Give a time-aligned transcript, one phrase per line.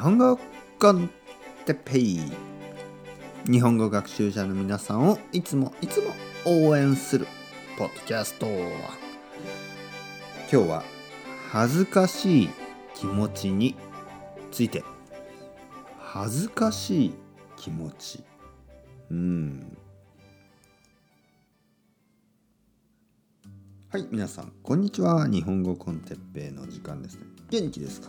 [0.00, 0.38] 本語
[0.78, 1.10] コン
[1.66, 2.20] テペイ
[3.44, 6.14] 日本語学習者の皆さんをいつもいつも
[6.46, 7.26] 応援する
[7.76, 8.64] ポッドキャスト今
[10.48, 10.82] 日は
[11.50, 12.50] 恥ずかしい
[12.94, 13.76] 気持ちに
[14.50, 14.82] ついて。
[15.98, 17.14] 恥ずかしい
[17.56, 18.24] 気持ち。
[19.10, 19.76] うん。
[23.90, 25.28] はい皆さんこんにちは。
[25.28, 27.26] 日本語コンテッペイの時間ですね。
[27.50, 28.08] 元気ですか、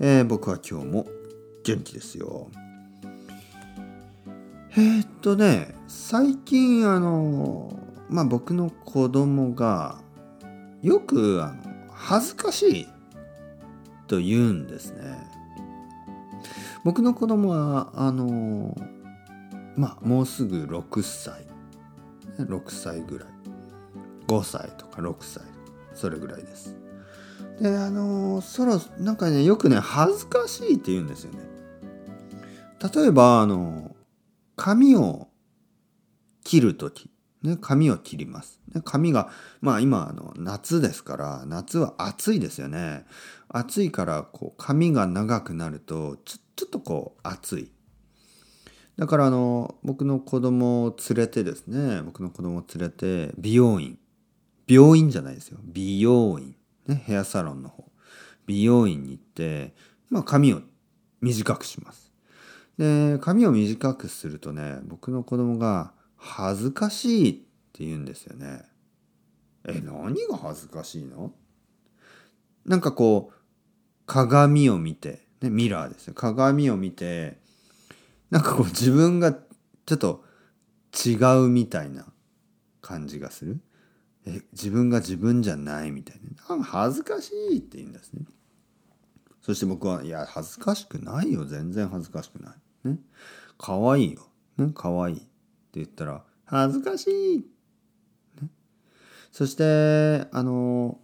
[0.00, 1.06] えー、僕は今日も
[1.64, 2.50] 元気ですよ。
[4.72, 7.78] えー、っとね最近あの
[8.08, 9.98] まあ僕の子供が
[10.82, 12.88] よくあの恥ずかしい
[14.06, 15.16] と言うんですね。
[16.84, 18.76] 僕の子供はあの
[19.76, 21.46] まあもうすぐ6歳。
[22.38, 23.28] 6歳ぐらい。
[24.26, 25.42] 5歳とか6歳。
[25.94, 26.76] それぐらいです。
[27.60, 31.40] であのそろなんかねよくね恥ずかしいって言うんですよね。
[32.94, 33.94] 例えばあの
[34.56, 35.28] 髪を
[36.44, 37.10] 切る時。
[37.42, 38.60] ね髪を切ります。
[38.74, 43.04] ね髪がまあ今あの夏ですから夏は暑いですよね。
[43.48, 47.70] 暑いからこう髪が長くなるとちょちょっとこう暑い。
[48.96, 53.98] だからあの僕の子供を連れてですね僕の子供を連れて美容院。
[54.66, 55.58] 病院じゃないですよ。
[55.64, 56.54] 美容院。
[56.86, 57.84] ねヘアサロンの方。
[58.46, 59.74] 美容院に行って
[60.10, 60.62] まあ髪を
[61.20, 62.12] 短くします。
[62.78, 67.34] で髪を短くするとね僕の子供が恥ずかしいっ
[67.72, 68.62] て言うんですよね。
[69.68, 71.32] え何が恥ずかしいの？
[72.64, 73.36] なんかこう
[74.06, 76.14] 鏡を見て、ね、ミラーですよ。
[76.14, 77.38] 鏡を見て
[78.30, 80.24] なんかこう自分がちょっと
[81.06, 82.06] 違うみたいな
[82.80, 83.60] 感じがする。
[84.26, 88.24] え自分が自分じゃないみたいな恥ずかしいって言うんですね。
[89.40, 91.44] そして僕は「いや恥ずかしくないよ。
[91.44, 92.56] 全然恥ずかしくない」
[92.88, 92.98] ね
[93.58, 95.26] 「かわいよ」ね「かわいい」って
[95.74, 97.38] 言ったら「恥ずかしい」
[98.40, 98.48] ね、
[99.32, 101.00] そしてあの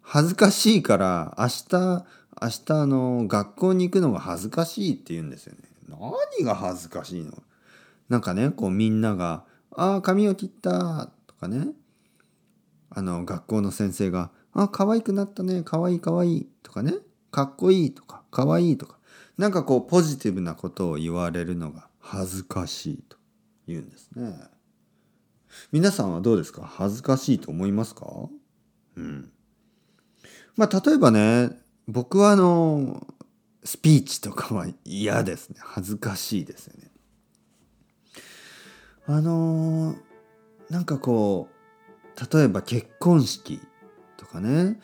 [0.00, 2.06] 恥ずかしいから明日
[2.40, 7.42] 明日あの学校に行くのが恥ずかしいって言うんですよね何が恥ずかしいの？
[8.08, 9.44] なんかねこうみんなが
[9.76, 11.68] 「ああ髪を切った」とかね。
[12.94, 16.94] あの学校の先生が「あ可愛くなったね可愛い可愛いとかね
[17.30, 18.98] 「かっこいい」とか「可愛いとか
[19.36, 23.16] なんかこうポジティブなことを言われるのが恥ずかしいと
[23.66, 24.48] 言うんですね。
[25.72, 26.62] 皆さんはどうですか？
[26.62, 28.06] 恥ずかしいと思いますか？
[28.96, 29.30] うん。
[30.56, 31.50] まあ例えばね
[31.88, 33.06] 僕はあの
[33.64, 36.90] スピーチとかは嫌ですね恥ずかしいですよね。
[39.06, 39.96] あの
[40.70, 41.53] なんかこう
[42.32, 43.60] 例えば結婚式
[44.16, 44.78] とかね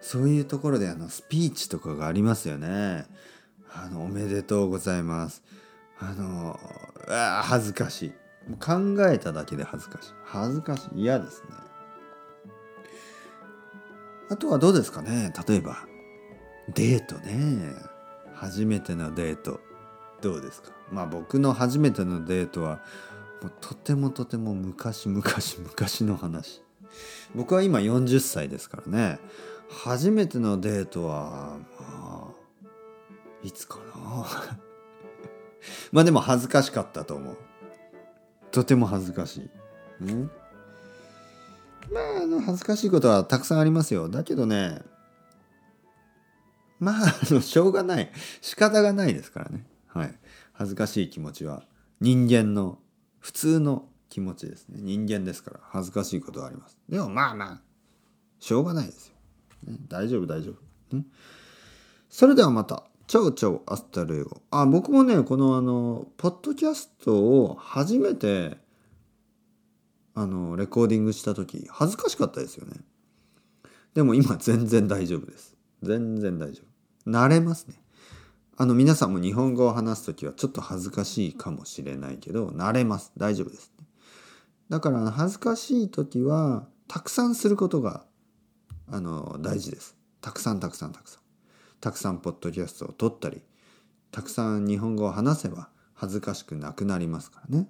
[0.00, 3.06] そういうところであのスピーチとかがありますよね。
[3.72, 5.42] あのおめでとうございます。
[6.00, 6.58] あの
[7.08, 8.12] あ恥ずかしい。
[8.60, 10.10] 考えただけで恥ずかしい。
[10.24, 11.00] 恥ずかしい。
[11.02, 11.48] 嫌ですね。
[14.30, 15.86] あとはどうですかね例えば
[16.74, 17.74] デートね。
[18.34, 19.60] 初めてのデート。
[20.20, 20.72] どうですか？
[20.90, 22.80] まあ僕の初めてのデートは
[23.42, 26.62] もうとてもとても昔昔昔の話。
[27.34, 29.18] 僕は今40歳ですからね。
[29.70, 32.38] 初めてのデートはまあ
[33.42, 34.26] いつかな。
[35.92, 37.36] まあでも恥ずかしかったと思う。
[38.50, 39.48] とても恥ずかし
[40.00, 40.28] い、ね、
[41.92, 44.08] まああの恥ずかしいことはたくさんありますよ。
[44.08, 44.82] だけどね
[46.80, 48.10] まああのしょうがない。
[48.40, 49.66] 仕方がないですからね。
[49.88, 50.18] はい。
[50.52, 51.62] 恥ずかしい気持ちは
[52.00, 52.78] 人間の
[53.18, 54.78] 普通の気持ちですね。
[54.80, 55.60] 人間ですから。
[55.62, 56.78] 恥ずかしいことはあります。
[56.88, 57.60] でもまあまあ
[58.38, 60.52] しょうがないですよ、ね、大丈夫大丈
[60.90, 61.04] 夫、ね、
[62.08, 62.84] それではまた。
[63.08, 64.42] Chao chao hasta luego。
[64.50, 68.58] あ僕もねこのあのポッドキャストを初めて
[70.14, 72.76] あのレコーディングした時恥ずかしかったですよね。
[73.94, 75.56] でも今全然大丈夫です。
[75.82, 76.62] 全然大丈
[77.06, 77.10] 夫。
[77.10, 77.76] 慣れますね。
[78.60, 83.12] あの皆さんも日本語を話す時はちょっと恥ずかしいかもしれないけど慣れます。
[83.16, 83.72] 大丈夫です、
[84.68, 88.04] だから恥ずかしい時はたくさんすることが
[88.90, 89.96] あの大事です。
[90.20, 91.22] たくさんたくさんたくさん。
[91.80, 93.42] たくさんポッドキャストを撮ったり
[94.10, 97.68] たくさん日本語を話せば恥ずかしくなくなりますからね。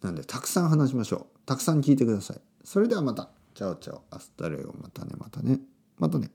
[0.00, 1.38] なんでたくさん話しましょう。
[1.44, 2.40] たくさん聞いてください。
[2.62, 3.30] それではまた。
[3.54, 4.72] Chao chao。Hasta luego。
[4.80, 5.58] またねまたね。
[5.96, 6.30] またね。